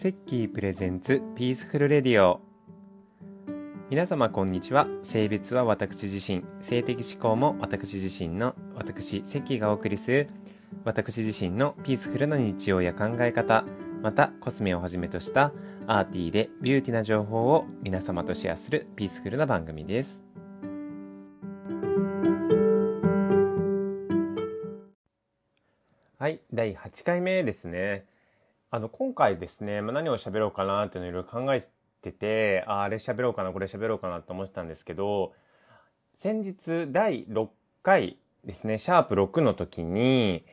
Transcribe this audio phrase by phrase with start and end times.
[0.00, 2.40] セッキー presents peaceful radio。
[3.90, 4.86] 皆様こんにちは。
[5.02, 6.42] 性別は私自身。
[6.62, 10.30] 性的指向も私自身の私セッキーがお送りする
[10.86, 13.66] 私自身の peaceful な日常や考え方
[14.00, 15.52] またコスメをはじめとした
[15.86, 20.24] arty でビューティな情報を皆様とシェアする peaceful な番組です。
[26.18, 28.06] はい第8回目ですね。
[28.72, 31.66] あの、今回ですね、まあ、何を喋ろうかなっていうのをいろいろ考え
[32.02, 35.32] てて、ああれ喋ろうかな、これ喋ろうかなって思ってたんですけど、
[36.16, 37.48] 先日第6
[37.82, 40.44] 回ですね、シャープ6の時に、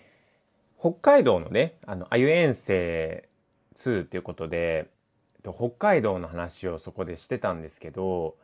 [0.79, 3.29] 北海道のね、あの、あゆ遠征
[3.75, 4.89] 2っていうことで、
[5.43, 8.35] 北海道の話をそこでしてたんですけど、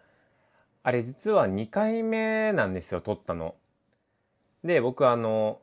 [0.84, 3.56] あれ実は2回目なんですよ、撮ったの。
[4.64, 5.62] で、僕あの、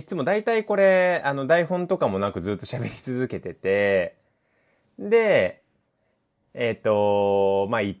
[0.00, 4.16] いつも大体これ、あの、台本とかもなくずっと喋り続けてて、
[4.98, 5.62] で、
[6.54, 8.00] えっ、ー、と、まあ、一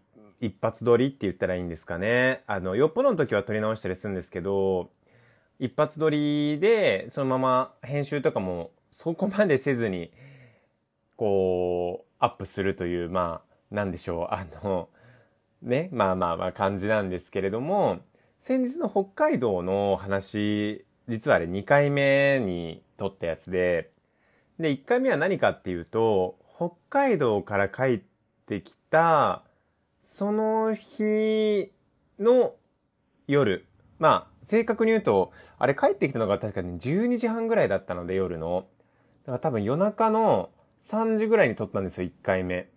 [0.62, 2.42] 発撮りって言ったらいいんですかね。
[2.46, 4.90] あの、よっぽどの時は撮り直したりするんですけど、
[5.58, 10.10] 一発撮りで、そのまま編集とかもそこまでせずに、
[11.16, 14.88] こう、アップするという、まあ、なんでしょう、あの、
[15.60, 18.00] ね、まあまあまあ感じなんですけれども、
[18.38, 23.90] 先日の北海道の話実はあれ2回目に撮ったやつで、
[24.60, 28.00] で、1回目は何かっていうと、北海道から帰っ
[28.46, 29.42] てきた、
[30.04, 31.72] その日
[32.20, 32.54] の
[33.26, 33.66] 夜。
[33.98, 38.66] まあ、正確に言うと、あれ帰ってきたのが確かに12時半ぐらいだったので夜の。
[39.24, 40.50] だから多分夜中の
[40.84, 42.68] 3時ぐらいに撮ったんですよ、1回目。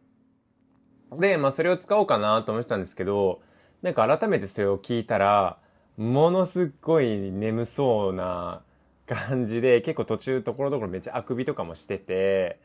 [1.11, 3.41] で、まあそれを使おうかなと思ってたんですけど、
[3.83, 5.59] なんか改めてそれを聞いたら、
[5.97, 8.63] ものすっごい眠そうな
[9.05, 12.59] 感じで、結構途中ところどころめっちゃあくびとかもしてて、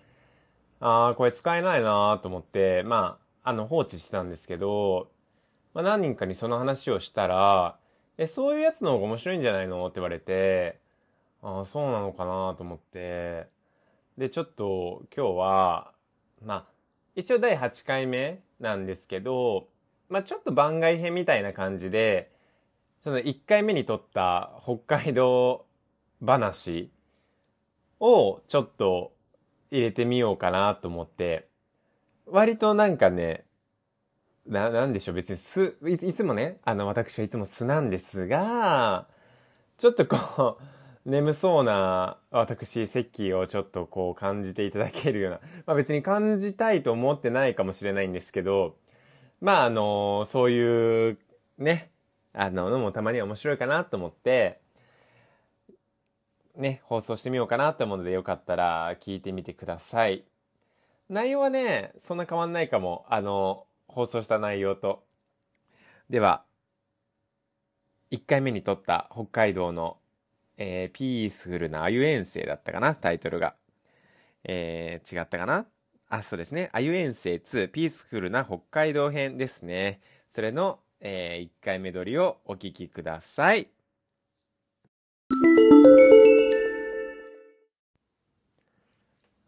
[0.81, 5.11] ああ、これ使えないなと思って、まあ、あの、放置してたんですけど、
[5.75, 7.79] まあ何人かにその話をしたら、
[8.17, 10.79] え、そういうやつの方が面白いんじゃないのって言われて、
[11.42, 13.47] ああ、そうなのかなと思って、
[14.17, 15.92] で、ちょっと今日は、
[16.45, 16.67] まあ、
[17.14, 19.69] 一応第8回目なんですけど、
[20.08, 22.31] まあちょっと番外編みたいな感じで、
[23.03, 25.67] その1回目に撮った北海道
[26.25, 26.91] 話
[28.01, 29.13] をちょっと
[29.70, 31.48] 入れてみようかなと思って、
[32.27, 33.45] 割となんかね、
[34.47, 39.07] な、なんでしょう、別にす、いいつもね、あの、私はいつも素なんですが、
[39.79, 40.63] ちょっとこう、
[41.08, 48.77] 眠そうな私、セッキーをちょっとこう感じていただけるような、まあ別に感じたいと思ってないかもしれないんですけど、
[49.41, 51.19] まああの、そういう、
[51.58, 51.91] ね、
[52.41, 54.61] あの、のもたまには面白いかなと思って、
[56.55, 60.25] ね、放送してみようかなと思うのでよかったら聞いてみてください。
[61.09, 63.07] 内容はね、そんな変わんないかも。
[63.09, 65.05] あの、放送した内容と。
[66.09, 66.45] では、
[68.13, 69.99] 1回目に撮った北海道の、
[70.59, 73.57] えー、ピースフルなあゆ遠征だったかな、タイトルが。
[74.45, 75.67] えー、違ったかな？
[76.09, 76.70] あ、そうですね。
[76.73, 80.01] あゆ遠征2、ピースフルな北海道編ですね。
[80.29, 83.69] それのえー、1回目撮りをお聞きください。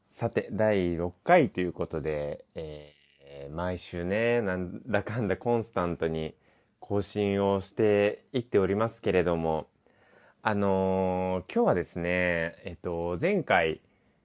[0.08, 6.34] さて、第6回ということで、えー、毎週ね、なんだかんだコンスタントに
[6.78, 9.66] 更新をしていっておりますけれども、
[10.42, 13.80] あのー、今日はですね、えっと、前回、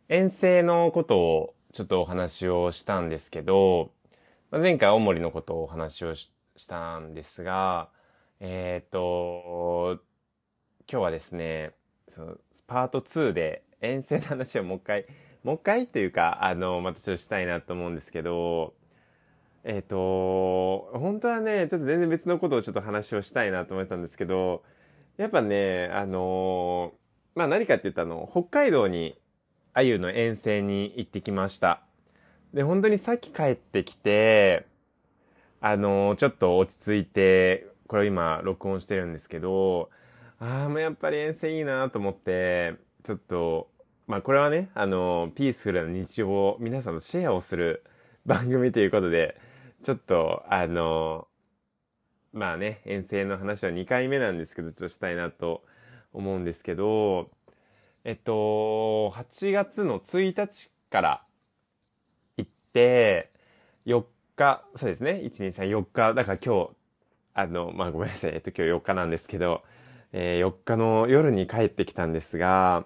[0.09, 3.91] 遠征のことをちょっとお話をしたんですけど、
[4.51, 7.89] 前回青森のことをお話をししたんですが、
[8.39, 10.01] えっ、ー、と、
[10.89, 11.73] 今日はですね、
[12.07, 15.05] そのパート2で遠征の話をもう一回、
[15.43, 18.73] もう一回というか、あの、またちょっとしたいなと思うんですけど、
[19.63, 24.63] えっ、ー、と、本当はね、ちょっと全然別のことをちょっと話をしたいなと思ったんですけど、
[25.17, 26.93] やっぱね、あの
[27.35, 29.19] まあ何かって言ったの、北海道に
[29.73, 31.81] あゆの遠征に行ってきました。
[32.53, 34.67] で、本当にさっき帰ってきて、
[35.67, 39.89] あの、ちょっと落ち着いて、これ今録音してるんですけど、
[40.37, 43.67] ああ、もうやっぱり遠征いいなと思って、ちょっと、
[44.05, 47.83] まあこれはね、あの、ピースフルな日常を皆さんとシェアをする
[48.27, 49.41] 番組ということで、
[49.81, 51.27] ちょっと、あの、
[52.31, 55.63] まあね、遠征の話は2回目なんですけど、ちょっとしたいなと
[56.13, 57.31] 思うんですけど、
[58.03, 61.23] えっと、8月の1日から
[62.37, 63.31] 行って、
[63.87, 64.03] 4
[64.37, 65.21] 日、そうですね。
[65.23, 66.13] 1、2、3、4日。
[66.13, 66.69] だから今日、
[67.33, 68.31] あの、まあ、ごめんなさい。
[68.33, 69.63] えっと、今日4日なんですけど、
[70.13, 72.85] えー、4日の夜に帰ってきたんですが、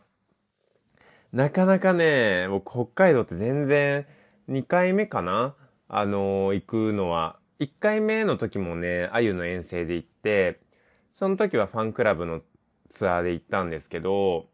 [1.32, 4.08] なかなかね、僕、北海道って全然、
[4.50, 5.56] 2回目かな？
[5.88, 7.38] あの、行くのは。
[7.60, 10.60] 1回目の時もね、あゆの遠征で行って、
[11.14, 12.42] その時はファンクラブの
[12.90, 14.48] ツアーで行ったんですけど、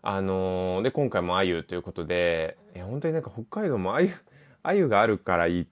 [0.00, 4.10] あのー、で、今回もあゆということで、いや、本当になんか北海道もあゆ、
[4.62, 5.70] あゆがあるから行っ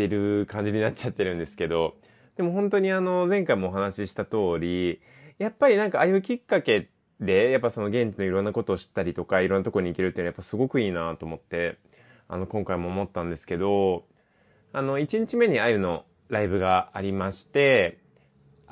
[0.00, 1.94] てる感じになっちゃってるんですけど、
[2.36, 5.00] でも本当にあの、前回もお話しした通り、
[5.38, 11.78] やっぱりなんかあゆきっかけで、やっぱその現地のいろんなことを知ったりとか、いろんなとこに行けるっていうのはやっぱすごくいいなと思って、
[12.28, 14.04] あの、今回も思ったんですけど、
[14.72, 17.98] あの、1日目にあゆのライブがありまして、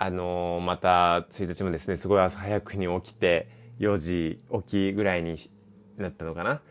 [0.00, 3.48] あのまた1日もですね、すごい朝早くに起きて、
[3.80, 5.36] 4時起きぐらいに
[5.96, 6.62] なったのかな。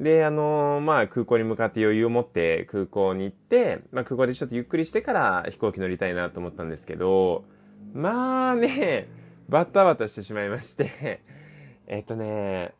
[0.00, 7.44] で、あのー、まあ、空港に向かって余裕を持って空港に行って、まあ、空港でちょっとゆっくりしてから飛行機乗りたいなと思ったんですけど、
[7.94, 9.08] まあね、
[9.48, 11.20] バタバタしてしまいまして
[11.88, 12.74] えっとね、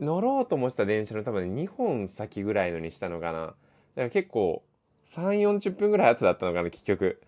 [0.00, 3.40] 乗ろうと思ってた電車の多分、ね、2本先ぐらいのにしたのかな。
[3.40, 3.54] だか
[3.96, 4.64] ら結構、
[5.06, 7.20] 3、40分ぐらい後だったのかな、結局。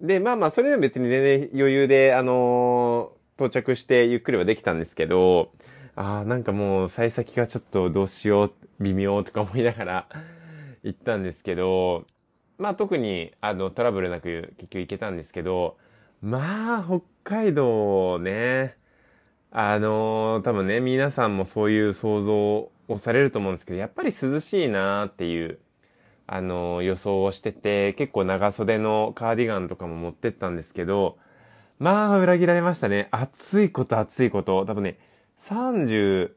[0.00, 5.50] で、まあまあ、それでも別に全然余裕で、あのー到着してゆっくりはできたんですけど、
[5.96, 10.08] ああ、なんかもう、幸先がちょっとどうしよう、微妙とか思いながら
[10.82, 12.06] 行ったんですけど、
[12.58, 15.76] まあ特に、あの、トラブルなく結局行けたんですけど、
[16.22, 18.76] まあ、北海道ね、
[19.50, 22.34] あの多分ね、皆さんもそういう想像
[22.88, 25.60] をされると思うんですけど、やっぱり涼しいなーっていう、
[26.26, 31.18] あの予想をしてて、結構長袖のカーディガンとかも持ってったんですけど、
[31.78, 33.08] まあ、裏切られましたね。
[33.10, 34.64] 暑いこと暑いこと。
[34.64, 34.98] 多分ね、
[35.44, 36.30] 33、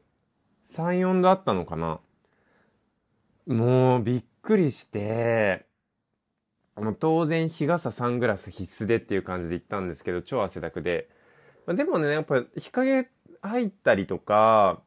[0.74, 2.00] 4度あったのかな。
[3.46, 5.64] もう、びっくりして、
[6.76, 11.08] もう当然日傘サングラス必須でっていう感じで行ったんですけど、超汗だくで。
[11.66, 13.08] まあ、でもね、やっぱ日陰
[13.40, 14.82] 入ったりとか、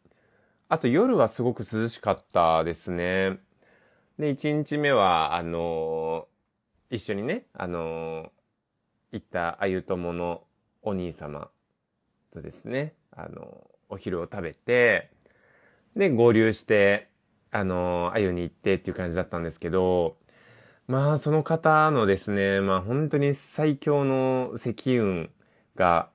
[0.70, 3.40] あと夜はすごく涼しかったですね。
[4.20, 8.30] で、1日目は、あのー、一緒にね、あのー、
[9.14, 10.44] 行ったあゆともの
[10.84, 11.50] お兄様
[12.32, 15.12] とですね、あの、お昼を食べて、
[15.96, 17.10] で、合流して、
[17.52, 20.18] あの、あゆに行ってっていう感じだったんですけど、
[20.88, 25.30] まあ、その方のですね、まあ本当に最強の積運
[25.76, 26.10] が、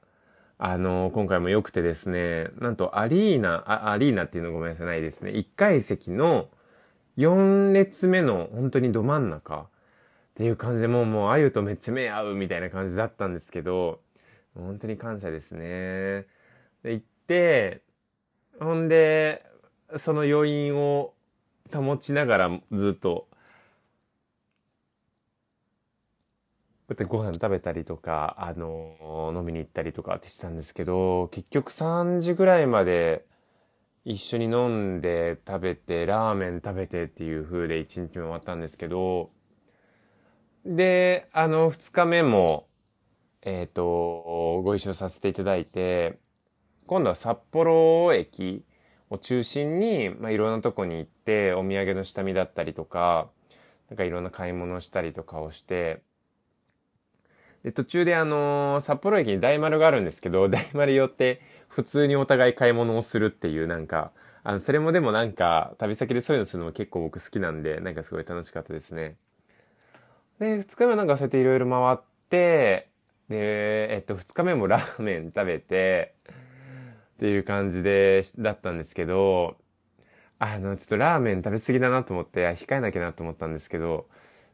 [0.58, 5.32] あの、今回も良くてですね、なんとアリーナ、あアリーナっていうのごめんなさいないですね。
[5.32, 6.48] 1階席の
[7.18, 9.66] 4列目の本当にど真ん中っ
[10.34, 14.00] ていう感じでもう、もう、あゆとめっちゃ目合うみたいな感じだったんですけど、
[14.54, 16.26] 本当に感謝ですね。
[16.82, 17.15] で、行って、
[18.60, 19.44] ほんで、
[19.96, 21.14] その余韻を
[21.72, 23.28] 保ちながらずっと、
[26.88, 33.26] こうやってご飯食べたりとか、あの、飲みに行ったりとかってしてたんですけど、結局3時ぐらいまで
[34.04, 39.30] 一緒に飲んで食べて、ラーメン食べてっていう風で1日目終わったんですけど、
[40.64, 42.68] で、あの、二日目も、
[43.42, 46.18] えっ、ー、と、ご一緒させていただいて、
[46.86, 48.64] 今度は札幌駅
[49.10, 53.28] を中心に、まあ、いろんなとこに行って、お土産の下見だったりとか、
[53.90, 56.02] なんかいろんな買い物をしたりとかをして、
[57.62, 64.12] で、途中であのー、札幌駅に大丸があるんですけど、大丸寄って普通にお互い買い物をするっていうなんか、
[64.44, 69.16] あの、それもでもなんか、旅先でそういうのするのも結構僕好きなんで、なんかすごい楽しかったですね。
[70.38, 71.98] で、二日目はなんかそうやっていろいろ回っ
[72.30, 72.88] て、
[73.28, 76.14] で、えっと、二日目もラーメン食べて、
[77.16, 79.56] っていう感じで、だったんですけど、
[80.38, 84.06] あの、ちょっとラーメン食べ過ぎだなと思って、控えなきゃなと思ったんですけど、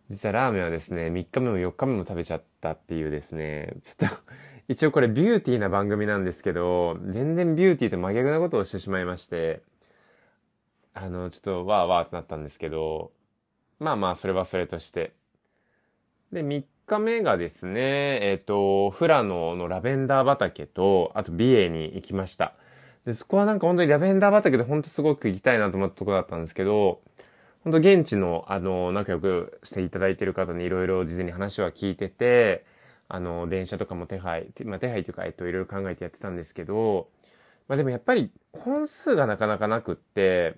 [0.09, 4.17] 実はラーメンはですね、3日目も4日目も食べちゃったっていうですね、ちょっと
[4.69, 9.63] 一応これビューティーな番組なんですけど、全然ビューティーと真逆なことをしてしまいまして、
[10.95, 13.13] あの、ちょっとわーわーってなったんですけど、
[13.81, 15.15] まあまあ、それはそれとして、
[16.33, 22.55] で、3日目がですね、えっ、ー、と、富良野のラベンダー畑と、あと美瑛に行きました。
[23.05, 27.01] で、そこはなんか本当にラベンダー畑で本当すごく行きたいなと思ったところだったんですけど、
[27.65, 32.65] 本当現地の、あの、仲良くしていただいている方にいろいろ事前に話は聞いてて、
[33.09, 37.09] あの、電車とかも手配、まあ、手配というか、えっと、いろいろ考えてやってたんですけど、
[37.69, 40.57] まあ、でもやっぱり本数がなかなかなくって、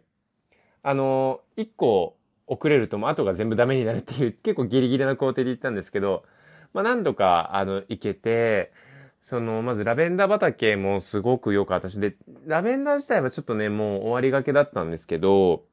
[0.82, 6.24] あの、一個、遅れるともう後が全部ダメになるっていう 結構ギリギリな工程で行ったんですけど、
[6.72, 8.72] まあなんとかあの行けて、
[9.20, 15.64] その、まずラベンダー畑もすごく良かったし、で、ラベンダー自体はちょっとね、もう終わりがけだったんですけど、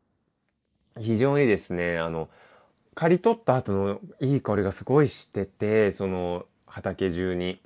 [0.97, 2.29] 非常にですね、あの、
[2.95, 7.61] 刈り取った後のいい香りがすごいしてて、その畑中に。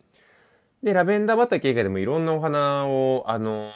[0.82, 3.72] で、ラベンダー畑以外でもいろんなお花を、あの、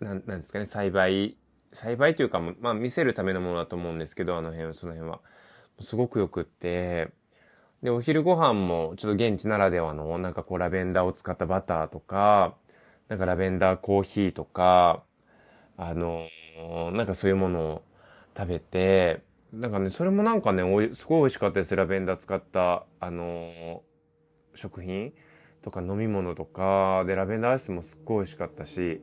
[0.00, 1.36] なん、なんですかね、栽培
[1.72, 5.20] 栽培というか、まあ見せるためのものだと思うんですけど、あの辺、その辺は。
[5.82, 7.10] すごくよくって、
[7.82, 12.56] で、お昼ご飯もちょっと現地ならではの、なんかこうラベンダーを使ったバターとか、
[13.08, 15.04] なんかラベンダーコーヒーとか、
[15.76, 16.26] あの、
[16.92, 17.82] なんかそういうものを
[18.36, 21.76] 食べて、なんかね、それもなんかね、お、すごい美味しかったです。
[21.76, 23.82] ラベンダー使った、あの
[24.54, 25.12] 食品
[25.62, 29.02] とか飲み物とか、で、ラベンダーアイスもすっごい美味しかったし、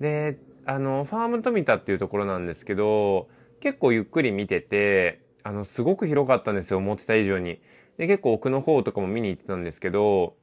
[0.00, 3.28] で、あの、ファーム富田っていうところなんですけど、
[3.60, 7.60] 結構ゆっくり見てて、あの、すごく広かったんですよ、思ってた以上に。
[7.98, 10.36] で、結構奥の方とかも見に行ってたんですけど、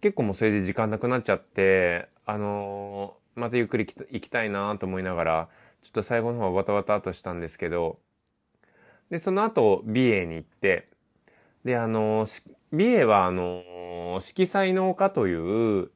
[0.00, 5.48] 結構もうそれで時間なくなっちゃって、あのー、またゆっくり行きたいなと思いながら、
[5.82, 7.98] ちょっと最後の方はバタバタとしたんですけど、
[9.10, 10.88] で、その後、美瑛に行って、
[11.64, 15.34] で、あのー、美瑛はあのー、色彩農家とい
[15.80, 15.90] う、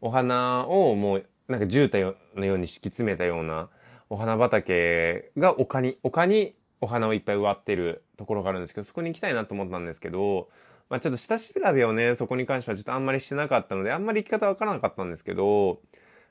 [0.00, 3.70] お花をもう、なんか絨毯のように敷き詰めたような
[4.10, 10.50] お花畑が丘に、丘にお花をいっぱい植わってるところがあるんですけど、そこに行きたいなと思ったんですけど、
[10.90, 15.80] まあちょっと下調べをね、そこに関してはちょっとあんまりしてなかったので、あんまり行き方わからなかったんですけど、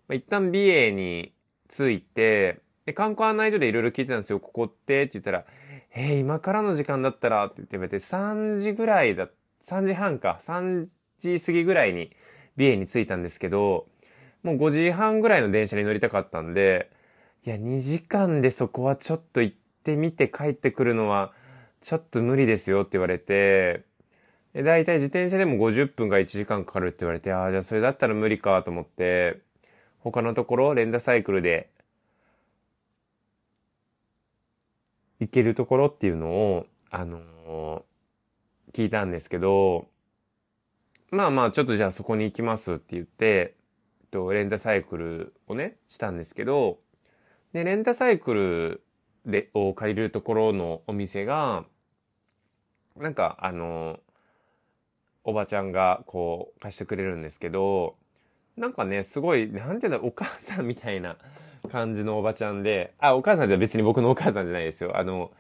[0.07, 1.33] まあ、一旦美瑛に
[1.67, 4.39] 着いて、で、観光案内所でいろいろ聞いてたんですよ。
[4.39, 5.45] ここってって言ったら、
[5.95, 9.29] えー、今からの時間だったらって言って言われて、3時ぐらいだ、
[9.65, 12.11] 3時半か、3時過ぎぐらいに
[12.55, 13.87] 美瑛に着いたんですけど、
[14.47, 16.89] もう5時半ぐらいの電車に乗りたかったんで、
[17.45, 21.33] いや、2時間でそこはちょっと行ってみて帰ってくるのは、
[21.81, 23.83] ちょっと無理ですよって言われて、
[24.53, 29.41] だいたい自転車でも50分か1時間かかるって言われて、ああ、じゃあそれだったら無理かと思って、
[29.99, 31.69] 他のところ、レンダサイクルで、
[35.19, 39.89] 行けるところっていうのを、あのー、聞いたんですけど、
[41.11, 43.56] まあまあ、ちょっとじゃあそこに行きますって言って、
[44.11, 46.79] と、レンタサイクルをね、したんですけど、
[47.53, 48.83] で、レンタサイクル
[49.25, 51.65] で、を借りるところのお店が、
[52.95, 53.99] なんか、あの、
[55.23, 57.95] おばちゃんがこう貸してくれるんですけど、
[58.55, 61.17] なんかね、すごい、なんていうんだ、お母さんみたいな
[61.69, 64.97] 感じのおばちゃんで、あ、お母さんじゃ別に僕のお母さんじゃないですよ。
[64.97, 65.31] あの、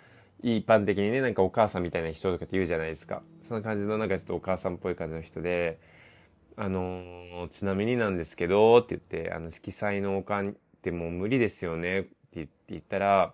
[0.43, 3.21] 一般的にね、なんかお母さんみたいな人とかって言うじゃないですか。
[3.41, 5.79] そんな感じのなんかちょっとお母さんっぽい感じの人で、
[6.59, 13.33] あの、ちなみになんですけど、って言って、あの、色彩のおかんってもう無理ですよねって言ったら、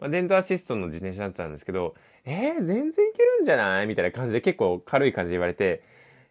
[0.00, 3.86] まあ、電動アシストの自転車だったんですけど、えー、全然いけるんじゃない？
[3.86, 5.82] みたいな感じで結構軽い感じで言われて、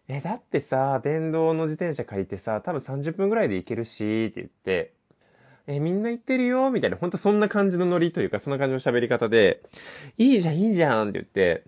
[0.08, 4.92] え、だってさ、電動の自転車借りてさ、多分30分ぐらいで行けるし、って言って、
[5.68, 6.72] え、みんな行ってるよ？
[6.72, 9.62] みたいな、ほんとそんな感じのノリというか、そんな感じの喋り方で、
[10.18, 11.62] いいじゃん、いいじゃんって言って、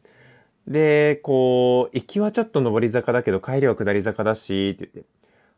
[0.66, 5.10] で、こう、行きはちょっと上り坂だけど、帰りは下り坂だし、って言って、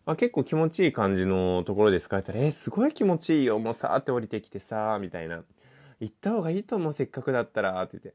[0.04, 3.58] まあ、結構気持ちいい感じのところですかって言ったら、えー、すごい気持ちいいよ。
[3.58, 5.42] もうさーって降りてきてさーみたいな。
[6.00, 8.14] 行った方がいいと思う、せっかくだったら、って言っ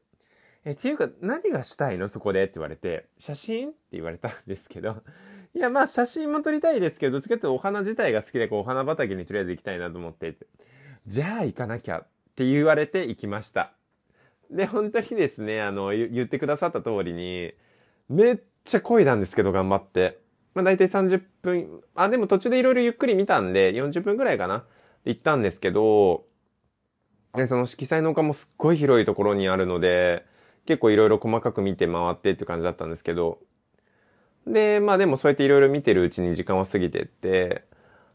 [0.64, 2.08] え、っていうか、何がしたいの？
[2.08, 3.70] そこでって言われて、写真？
[3.70, 5.02] って言われたんですけど。
[5.54, 10.36] いや、まあ、写真も撮りたいですけど、どっちかっていうとお花自体が好きで、こう、お花畑にとりあえず行きたいなと思って。
[11.06, 12.06] じゃあ行かなきゃっ
[12.36, 13.72] て言われて行きました。
[14.52, 17.54] で、本当にですね、あの、言ってくださった通りに、
[18.08, 20.20] めっちゃ恋なんですけど、頑張って。
[20.54, 24.64] まあ大体30分、あ、でも途中でいろいろゆっくり見たんで、40分くらいかな。
[25.04, 26.26] 行ったんですけど、
[27.34, 30.24] で、その色彩の丘もすっごい広いところにあるので、
[30.66, 33.38] 結構いろいろ細かく見て回ってって感じだったんですけど、
[34.46, 37.64] で、まあでもそうやっていろいろ見てるうちに時間は過ぎてって、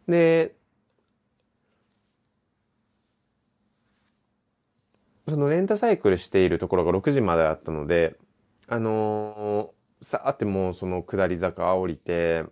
[0.07, 0.55] で、
[5.27, 8.15] そのレンタサイクルしているところが6時まであったので、
[8.67, 12.45] あのさーってもうその下り坂降りて、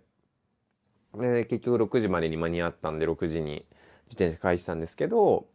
[1.14, 3.64] で、結局6時までに間に合ったんで、6時に
[4.06, 5.46] 自転車返したんですけど、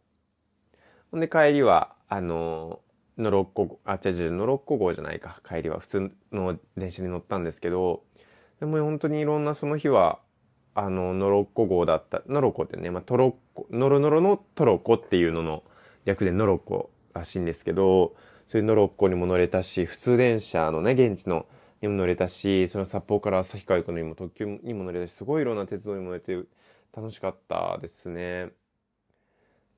[1.10, 2.80] ほんで帰りは、あの、
[3.18, 5.40] のろっこ、あ、違う違う、のろっこ号じゃないか。
[5.46, 8.02] 帰りは普通の電車に乗ったんですけど、
[8.58, 10.18] でも本当にいろんなその日は、
[10.74, 15.62] あの、のろっこ号だった、のろこってね、まあ、トロッコ、のろのろのトロコっていうのの
[16.04, 18.14] 略でのろっこらしいんですけど、
[18.48, 21.46] そういうのろっこにも乗れたし、普通電車のね、現地の
[21.80, 26.38] にも乗れたし、その札幌から旭川行くのにも特急にも乗れたし、すごいいろんな鉄道にも乗れて
[26.94, 28.50] 楽しかったですね。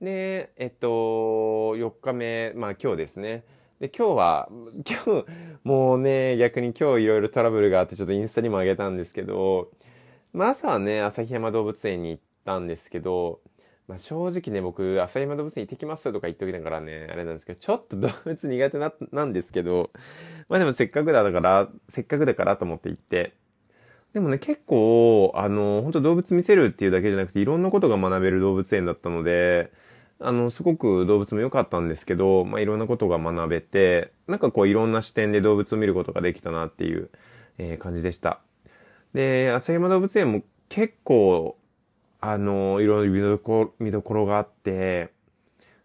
[0.00, 3.44] で、えっと、4日目、まあ今日ですね。
[3.80, 4.48] で、今日は、
[4.88, 5.26] 今日、
[5.64, 9.70] もうね、逆に今日いろいろトラブルがあってちょっとインスタにも上げたんですけど、
[10.32, 13.40] まあ朝はね、旭山動物園に行ったんですけど、
[13.86, 19.90] まあ、正直ね、僕、朝山動物園行ってきますとか言っておきながらね、あれなんですけど、ちょっと動物苦手な、なんですけど、
[20.48, 23.34] まあでもせっかくだから、せっかくだからと思って行って、
[24.14, 29.72] でもね、結構、あの、本当動物見せるっていうだけじゃなくて、いろんなことが学べる動物園だったので、
[30.20, 37.10] あの、すごく動物も良かったんですけど、まあ、いろんなことが学べて、なんかこういろんな視点で動物を見ることができたなっていう、
[37.58, 38.40] えー、感じでした。
[39.14, 41.58] で、旭山動物園も結構、
[42.26, 45.12] あの、いろいろ見どころ、見どころがあって、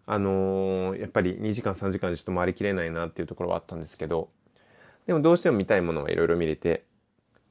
[0.06, 4.30] あのやっぱり2時間3時間でちょっと回りきれないなっていうところはあったんですけど、
[5.06, 6.86] でもどうしても見たいものはいろいろ見れて、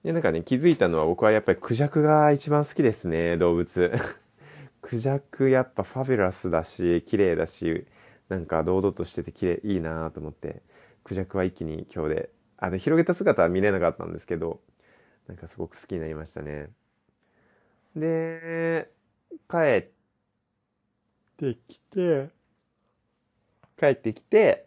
[0.05, 3.93] で、なんかね、気づいたのは僕はやっぱりクジャクが一番好きですね、動物。
[4.81, 7.87] クジャクやっぱファビュラスだし、綺麗だし、
[8.31, 10.63] なんか堂々としてて綺麗、いいなと思って、
[11.05, 14.63] クジャクは一気に今日で、あの、広げた姿は見れなかったんですけど、
[15.27, 16.71] なんかすごく好きになりましたね。
[17.97, 18.91] で、
[19.51, 19.89] 帰っ
[21.37, 22.29] てきて、
[23.79, 24.67] 帰ってきて、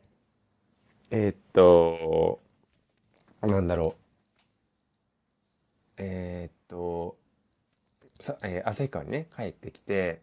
[1.11, 2.39] えー、っと、
[3.41, 4.01] なんだろう。
[5.97, 7.17] えー、っと、
[8.19, 10.21] さ、えー、旭川にね、帰ってきて、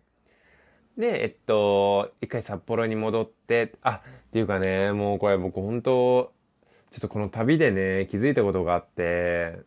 [0.97, 6.33] で、えっと、一回札幌に戻って、あ、っていうかね、もうこれ僕本当
[6.91, 9.59] ちょっとこの旅でね、気づいたことがあって、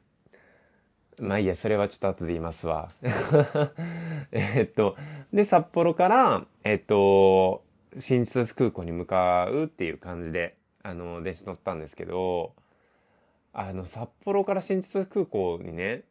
[1.21, 2.89] まあいいや、それはちょっと後で言いますわ。
[4.31, 4.97] えっと、
[5.31, 7.63] で、札幌から、えっと、
[7.99, 12.53] 新千歳空港に向かうっていう感じで、あの、電車乗ったんですけど、
[13.53, 16.05] あの、札幌から新千歳空港にね、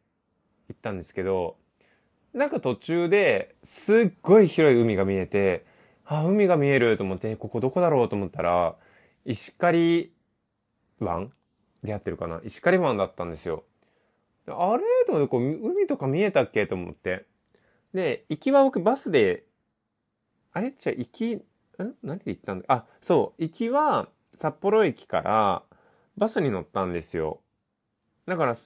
[0.69, 1.57] 行ったんですけど、
[2.33, 5.65] なんか途中ですっごい広い海が見えて、
[6.05, 8.77] あ、海が見えると思って、ここどこだろうと思ったら、
[9.25, 10.13] 石狩
[11.01, 11.33] 湾
[11.83, 12.41] でやってるかな？
[12.45, 13.65] 石狩湾だったんですよ。
[14.53, 14.83] あれ？
[15.07, 16.67] と思って、こう、海とか見えたっけ？
[16.67, 17.27] と思って。
[17.95, 19.45] で、行きは僕バスで、
[20.53, 20.75] あれ？
[20.79, 21.43] じゃあ行き、ん？
[22.03, 22.65] 何で行ったんだ？
[22.69, 25.63] あ、そう、行きは札幌駅から
[26.17, 27.41] バスに乗ったんですよ。
[28.27, 28.57] だから、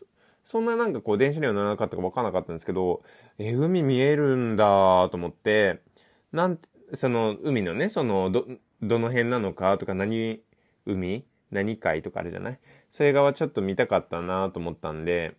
[0.44, 3.02] そんななんかこう電車には乗らなかったか分からなかったんですけど、
[3.38, 5.80] え、海見えるんだと思って、
[6.32, 6.58] なん、
[6.92, 8.46] その海のね、その、ど、
[8.82, 10.42] どの辺なのかとか何
[10.84, 11.24] 海？
[11.50, 12.02] 何海？
[12.02, 12.58] とかあるじゃない？
[12.90, 15.34] それ側ちょっと見たかったなと思ったんで、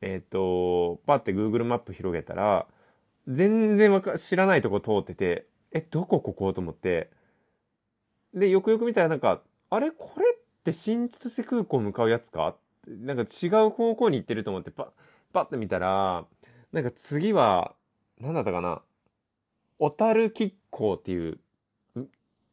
[0.00, 2.66] えっ、ー、と、パって Google マップ広げたら、
[3.26, 7.10] 全然わか、知らないとこ通ってて、え、どこここと思って、
[8.32, 9.90] で、よくよく見たらなんか、あれ？
[9.90, 12.56] これって新千歳空港向かうやつか？
[12.86, 14.86] なんか違う方向に行ってると思ってパッ、
[15.32, 16.24] パッと見たら、
[16.72, 17.74] なんか次は、
[18.20, 18.82] なんだったかな？
[19.78, 21.38] 小樽吉港っていう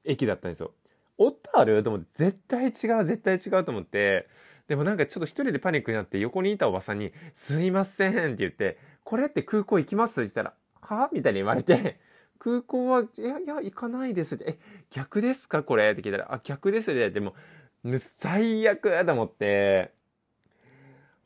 [0.04, 0.74] 駅だったんですよ。
[1.18, 1.84] 小樽？
[1.84, 4.28] と思って、絶対違う、絶対違うと思って、
[4.68, 10.22] でもなんかちょっと一人でパニックになって横にいたおばさんに、すいませんって言って、これって空港行きます？
[10.22, 11.10] って言ったら、は？
[11.14, 12.00] みたいに言われて、
[12.40, 15.62] 空港は、いや、いや、行かないですって、え、逆ですか？
[15.64, 15.92] これ？
[15.92, 17.36] って聞いたら、あ、逆ですって、でも、
[18.00, 19.94] 最悪と思って、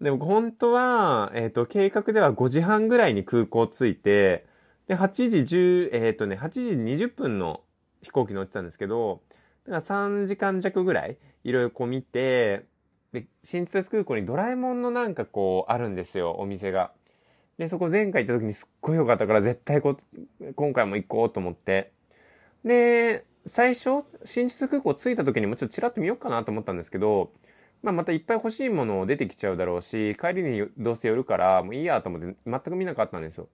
[0.02, 4.46] でも本当は、えっ、ー、と、計画では5時半ぐらいに空港着いて、
[4.88, 6.62] で、8時10、えっ、ー、とね、8時
[7.06, 7.62] 20分の
[8.02, 9.22] 飛行機乗ってたんですけど、
[9.68, 12.66] だから3時間弱ぐらい、いろいろこう見て、
[13.14, 16.92] で、新千歳空港にドラえもんのなんかこう、あるんですよ、お店が。
[17.58, 19.98] で、そこ前回行った時にすっごい良かったから、絶対こ
[20.56, 21.92] 今回も行こうと思って。
[22.64, 27.32] で、最初、新千歳空港着いた時にもちょっとチラッと見ようかなと思ったんですけど、
[27.82, 33.48] まあ、またいっぱい欲しいもの出てきちゃうだろうし、帰りにどうせ寄るから、もういいやと思って全く見なかったんですよ。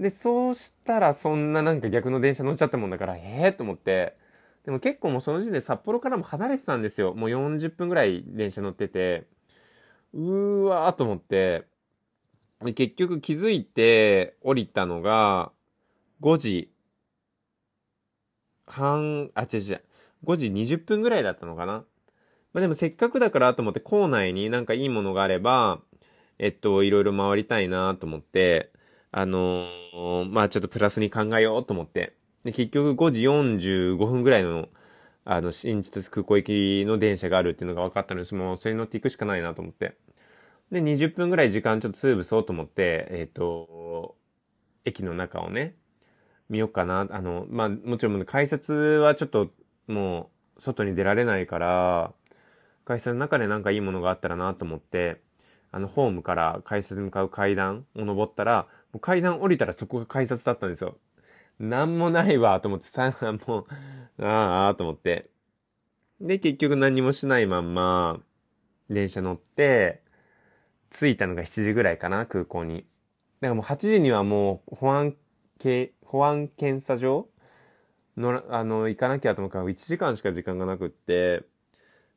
[0.00, 4.16] で、そうしたらそんななんか逆の電車乗っちゃったもんだから、ええー、と思って、
[4.64, 7.14] でも結構もうその時点で札幌からも離れてたんですよ。
[7.14, 9.26] もう40分ぐらい電車乗ってて、
[10.14, 11.66] うーわーと思って、
[12.74, 15.52] 結局気づいて降りたのが、
[16.20, 16.70] 5時
[18.66, 19.82] 半、あ、違う違う、
[20.24, 21.84] 5時20分ぐらいだったのかな。
[22.52, 25.80] まあでもせっかくだからと思って校内になんかいいものがあれば、
[26.38, 28.72] えっと、いろいろ回りたいなと思って、
[29.12, 34.68] あのー、まあちょっとプラスに考えようと思って、で、結局5時45分ぐらいの、
[35.24, 39.96] あの、新千歳空港行きの電車があるっていうのが分かったので、もうそれに乗っていくしかないなと思って。
[40.70, 44.16] で、20分ぐらい時間ちょっと潰そうと思って、えっ、ー、と、
[44.84, 45.74] 駅の中をね、
[46.50, 47.06] 見ようかな。
[47.10, 49.50] あの、まあ、もちろん改札はちょっと
[49.86, 52.12] もう外に出られないから、
[52.84, 55.22] 会社の中でなんかいいものがあったらなと思って、
[55.72, 60.96] あの、ホームから改札に向かう階段を登ったら、もう階段降りたらそこが改札だったんですよ。
[61.58, 63.12] なんもないわ、と思ってさ、
[63.46, 63.66] も
[64.18, 65.30] う、ああ、と思って。
[66.20, 68.20] で、結局何もしないまんま、
[68.88, 70.02] 電車乗って、
[70.90, 72.86] 着いたのが7時ぐらいかな、空港に。
[73.40, 75.16] だからもう8時にはもう、保安
[75.58, 77.28] 系、保安検査場
[78.16, 81.44] の、あの、行かなきゃと思うから1時間しか時間がなくって、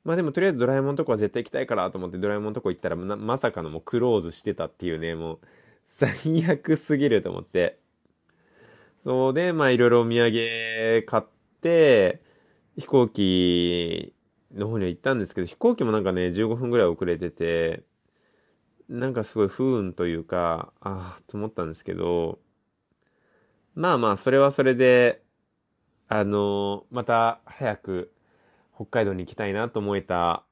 [0.04, 5.40] まあでもとりあえずドラえもんとこは絶対行きたいからと思ってドラえもんとこ行ったらまさかのもうクローズしてたっていうね、もう
[5.84, 7.80] 最悪すぎると思って。
[9.08, 11.24] そうで、まあいろいろお土産買っ
[11.62, 12.22] て、
[12.78, 14.14] 飛行機
[14.54, 17.84] の方には行ったんですけど、飛行機もなんかね、15分ぐらい遅れてて、
[18.90, 22.40] なんかすごい不運というか、ああ、と思ったんですけど、
[23.76, 25.24] まあまあ、それはそれで、
[26.10, 28.14] あの、また早く
[28.76, 30.44] 北海道に行きたいなと思えた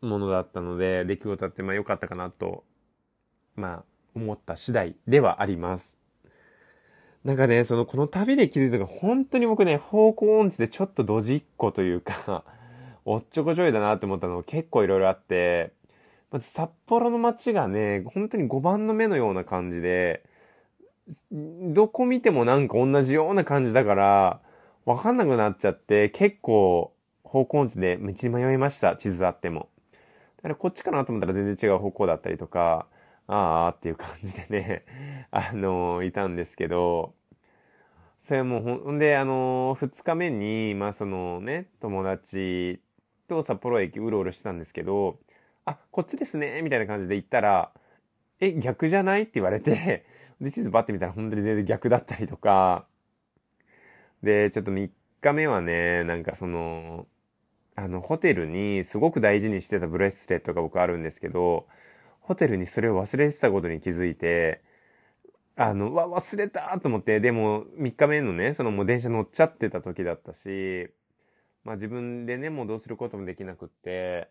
[0.00, 2.62] ものだったので、出来事あってまあ良かったかなと、
[3.56, 5.99] まあ思った次第ではあります。
[7.24, 12.44] なんかね、その、この旅で気づいたのが、本当に僕ね、方向音痴でちょっとドジっ子というか
[13.04, 15.72] おっちょこちょいだなって思ったの結構いろいろあって、
[16.30, 20.22] まず札幌の街がね、本当に5番の目のような感じで、
[21.30, 24.40] どこ見てもなんか同じような感じだから、
[24.86, 26.92] わかんなくなっちゃって、結構
[27.24, 29.68] 方向音痴で道に迷いました、地図あっても。
[30.36, 32.86] だからこっちかなと思ったら全然違う方向だったりとか、
[33.32, 34.84] ああっていう感じでね
[35.30, 37.14] あのー、いたんですけど、
[38.18, 42.80] それもほんで、あのー、二日目に、まあそのね、友達
[43.28, 45.18] と札幌駅うろうろしてたんですけど、
[45.64, 47.72] あ、こっちですね、みたいな感じで行ったら、
[48.40, 49.22] え、逆じゃない？
[49.22, 50.04] って言われて、
[50.40, 52.86] で、地図バッて見たら本当に全然逆だったりとか、
[54.22, 54.90] で、ちょっと3
[55.20, 57.06] 日目はね、なんかその、
[57.76, 61.66] あの、ホテルにすごく大事にしてたブレスレットが僕あるんですけど、
[62.30, 64.62] ホテルにそれを忘れてたことに気づいて、
[65.56, 70.90] あの、わ、忘れたと思って、でも3日目のね、そのもう電車乗っちゃってた時だったし、
[71.64, 74.28] まあ自分でね、もうどうすることもできなくって、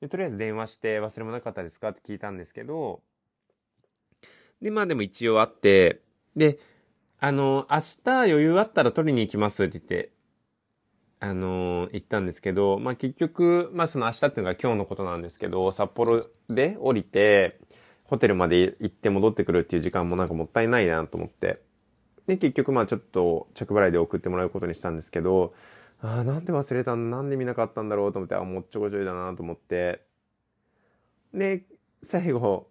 [0.00, 3.02] で、とりあえず電話して忘れ物なかったですかって聞いたんですけど、
[4.62, 6.00] で、まあでも一応あって、
[6.34, 6.58] で、
[7.20, 10.11] あの、明日余裕あったら取りに行きますって言って、
[11.24, 17.60] あのー、行ったんですけど、まあ、結局、まあ、その明日っていうのが今日のことなんですけど、札幌で降りて、
[18.02, 21.62] ホテルまで行って戻ってくるっていう時間もなんかもったいないなと思って。
[22.26, 25.54] で、結局まあちょっと着払いで送ってもらうことにしたんですけど、
[26.00, 30.04] ああ、なんで忘れたんなんで見なかったんだろうと思って、あ、もっちょこちょいだなと思って。
[31.32, 31.62] で、
[32.02, 32.66] 最後、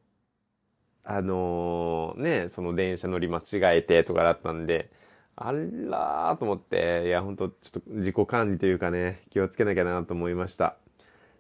[1.06, 4.92] あのー、ね、その電車乗り間違えてとかだったんで、
[5.36, 10.78] あらーと思って、いや、ほんと、ちょっと自己管理というかね、気をつけなきゃなと思いました。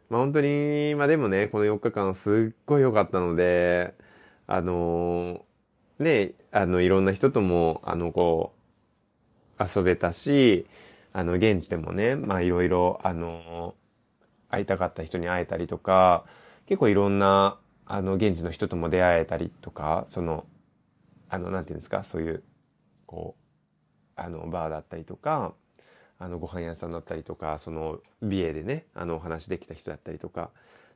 [0.09, 3.93] まあ本当に、まあでもね、この4日間すっごい良かったので、
[4.47, 8.53] あのー、ね、あの、いろんな人とも、あの、こ
[9.59, 10.67] う、遊べたし、
[11.13, 16.25] あの、現地でもね、まあいろいろ、あのー、会いたかった人に会えたりとか、
[16.65, 20.45] 結構いろんな、あの、現地の人とも出会えたりとか、その、
[21.29, 22.43] あの、なんていうんですか、そういう、
[23.05, 23.40] こう、
[24.23, 25.53] あの、バーだったりとか、
[26.19, 30.51] あの、ご飯屋さんだったりとか、その、美瑛でね、あの、お話できた人だったりとか、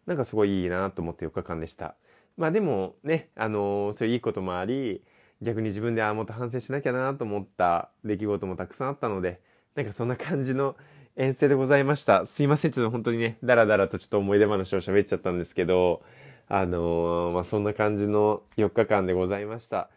[0.06, 1.96] なんかすごいいいなと思って4日間でした。
[2.38, 5.04] まあでもね、あのそういういいこともあり、
[5.42, 9.42] 逆に自分であもっと反省しなきゃなと思った出来事もたくさんあったので、
[9.76, 10.76] なんかそんな感じの
[11.16, 12.26] 遠征でございました。
[12.26, 16.04] すいません、ちょっと本当にね、だらだらとちょっと思い出話を喋っちゃったんですけど、
[16.48, 19.90] あのー、まあ、そんな感じの4日間でございました。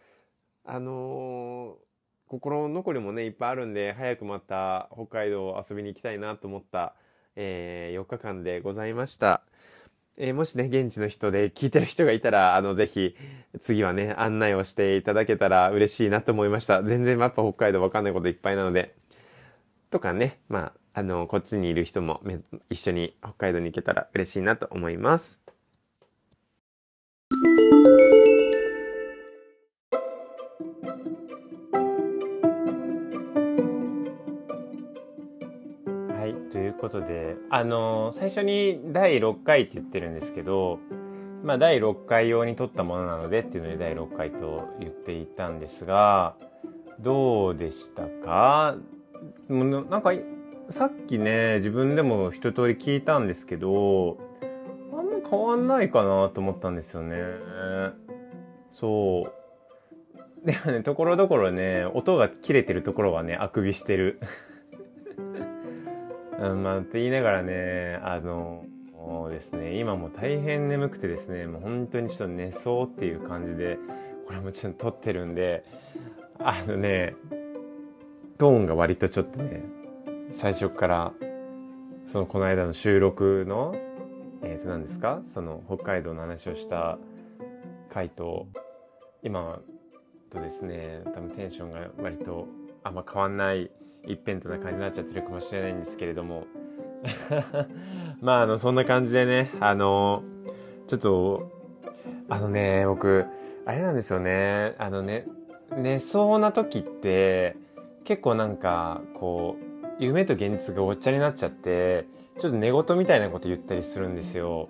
[0.64, 1.88] あのー
[2.28, 6.94] 心残りもね、いっぱいあるんで、早くまた北海道遊びに行きたいなと思った、
[7.36, 9.42] えー、4日間でございました。
[10.18, 13.16] えー、もしね、現地の人で聞いてる人がいたら、あの、ぜひ、
[13.60, 16.82] 次はね、案内をしていただけたら嬉しいなと思いました。
[16.82, 18.94] 全然やっぱ北海道わかんないこといっぱいなので。
[19.90, 22.20] とかね、まあ、あの、こっちにいる人も
[22.68, 25.47] 一緒に北海道に行けたら嬉しいなと思います。
[36.50, 40.78] ということで、あのー、最初に第6回って言ってるんですけど、
[41.44, 46.34] まあ第6回用に撮ったものなのでっていうので第6回と言っていたんですが、
[47.00, 48.76] どうでしたか？
[49.48, 50.12] もうなんか、
[50.70, 54.18] さっきね、自分でも一通り聞いたんですけど、
[54.92, 57.16] あんま変わんないかなと思ったんですよね。
[58.72, 60.46] そう。
[60.46, 64.20] でもね、ところどころね、音が切れてるところはね、あくびしてる。
[66.38, 68.64] うん、まあ、って言いながらね、あの、
[69.29, 73.79] ですね、今も大変眠くてですね、もう本当にちょっと寝そうっていう感じで、
[74.27, 75.64] これもちょっと撮ってるんで、
[76.38, 77.14] あのね、
[78.38, 79.62] トーンが割とちょっとね、
[80.31, 81.12] 最初から、
[82.07, 83.74] そのこの間の収録の、
[84.42, 86.98] えっ、ー、と何ですかその北海道の話をした
[87.90, 88.46] 回と、
[89.22, 89.61] 今
[90.31, 92.46] とですね、多分テンションが割と
[92.85, 93.70] あんま変わんない
[94.12, 96.47] 一辺倒な感じになっちゃってるかもしれないんですけれども
[98.21, 100.23] まあ、あの、そんな感じでね、あの、
[100.87, 101.51] ちょっと、
[102.29, 103.27] あのね、僕、
[103.64, 104.75] あれなんですよね。
[104.79, 105.27] あのね、
[105.77, 107.57] 寝そうな時って、
[108.05, 112.07] 結構なんか、こう、夢と現実がごっちゃになっちゃって、
[112.38, 114.68] ちょっと寝言みたいなこと言ったりするんですよ。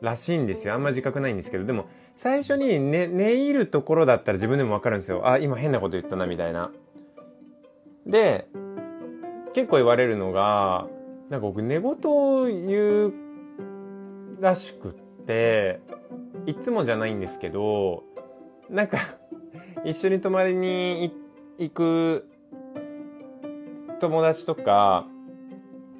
[0.00, 0.74] らしいんですよ。
[0.74, 5.28] あんま自覚ないんですけど、でも、最初に寝、寝入るところだったら自分でもわかるんですよ。
[5.28, 6.70] あ、今変なこと言ったな、みたいな。
[8.06, 8.48] で、
[9.54, 10.88] 結構言われるのが、
[11.30, 13.12] なんか僕寝言を言う
[14.40, 15.80] らしくって、
[16.46, 18.04] いつもじゃないんですけど、
[18.68, 18.98] なんか
[19.84, 21.12] 一緒に泊まりに
[21.58, 22.26] 行く
[24.00, 25.06] 友達とか、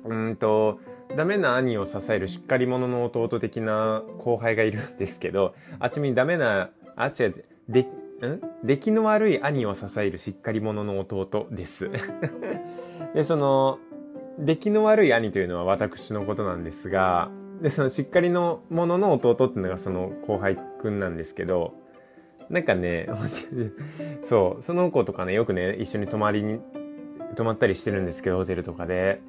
[0.04, 0.80] うんと、
[1.16, 8.40] ダメな兄を支えるしっかり者の弟的な後輩がいるんですけど、あちみにダメな、あ、違う、で、ん？
[8.64, 11.90] 出来の悪い兄を支えるしっかり者の弟です。
[13.14, 13.78] で、その、
[14.38, 21.74] 出来の悪い兄というのは私のことなんですが、で、そのしっかりの者の弟っていうのがその後輩くんなんですけど、
[22.48, 23.08] なんかね、
[24.24, 26.60] そう、その子とかね、よくね、一緒に泊まりに、
[27.36, 29.20] 泊まったりしてるんですけど、ホテルとかで。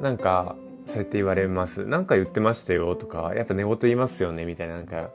[0.00, 1.86] なんか、そうやって言われます。
[1.86, 5.10] なんか言ってましたよとか、やっぱ寝言言いますよねみたいななんか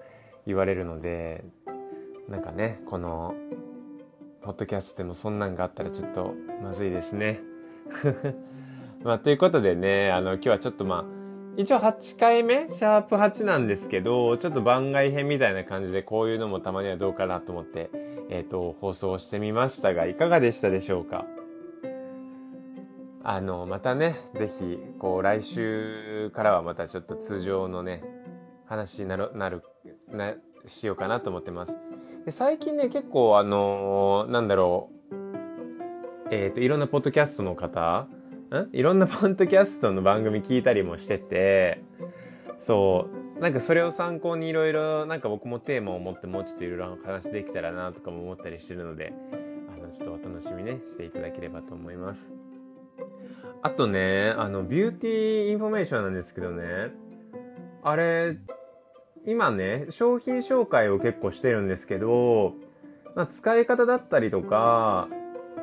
[0.46, 1.44] 言われるので、
[2.30, 3.36] なんかね、この、
[4.42, 7.42] ポッドキャストでもそんなんがあったらちょっとまずいですね。
[9.04, 11.06] まあ、ということでね、あの、今日はちょっとまあ、
[11.58, 17.90] 一応8回目シャープ8なんですけど、ちょっと番外編みたいな感じでこういうのもたまにはどうかなと思って、
[18.30, 21.26] えっ、ー、と、放送してみましたが、いかがでしたでしょうか？
[23.24, 28.04] あの、またね、ぜひ、こう、来週からはまたちょっと通常のね、
[28.66, 29.64] 話になる、なる、
[30.12, 30.36] な、
[30.68, 31.78] しようかなと思ってます。
[32.26, 34.95] で最近ね、結構あのー、なんだろう、
[36.32, 38.08] えっ、ー、と、いろんなポッドキャストの方、
[38.52, 38.70] ん？
[38.74, 41.84] いろんなポッドキャストの番組聞いたりもしてて、
[42.58, 49.14] そう、なんかそれを参考にいろいろ、なんか僕もテーマを持ってもうちょっといろいろ話できたらなとかも思ったりしてるので、
[49.72, 52.34] あの、ちょっとお楽しみね、していただければと思います。
[53.62, 56.92] あとね、あの、ビューティーインフォメーションなんですけどね、
[57.84, 58.38] あれ、
[59.26, 62.54] 今ね、商品紹介を結構してるんですけど、
[63.16, 65.08] まあ、使い方だったりとか、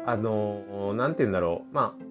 [0.07, 1.75] あの、なんて言うんだろう。
[1.75, 2.05] まあ、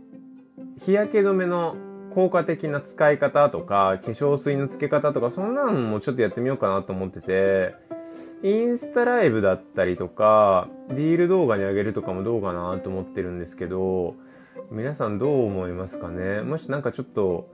[0.83, 1.75] 日焼け止めの
[2.13, 7.75] 効果的な使い方とか、化粧水の付け方とか、そんなのもちょっとやってみようかなと思ってて、
[8.43, 14.15] インスタライブだったりとか、リール動画に上げるとかもどうかなと思ってるんですけど、
[14.69, 16.41] 皆さんどう思いますかね？
[16.41, 17.51] もしなんかちょっと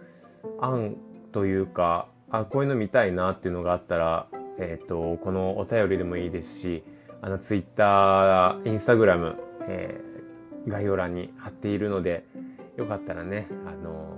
[0.59, 0.95] 案
[1.31, 4.27] というか、あ、こういうの見たいなっていうのがあったら、
[4.59, 6.83] えっ、ー、と、このお便りでもいいですし、
[7.21, 9.35] あの、ツイッター、インスタグラム、
[9.67, 9.99] え、
[10.67, 12.25] 概要欄に貼っているので、
[12.77, 14.17] よかったらね、あの、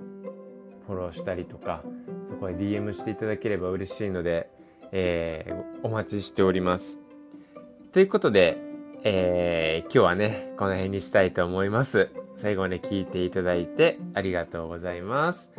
[0.88, 1.84] フォローしたりとか、
[2.28, 4.50] そこへ DM していただければ嬉しいので、
[4.92, 7.00] えー、お待ちしております。
[7.92, 8.58] ということで、
[9.04, 12.10] えー、今日はね、この辺にしたいと思います。
[12.36, 15.52] 最後まで聞いていただいてありがとうございます。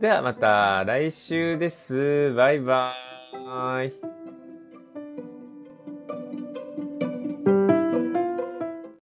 [0.00, 2.34] ではまた来週です。
[2.34, 4.15] バイバーイ。